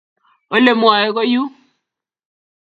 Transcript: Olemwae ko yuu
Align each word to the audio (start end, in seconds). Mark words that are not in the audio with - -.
Olemwae 0.55 1.07
ko 1.15 1.21
yuu 1.31 1.49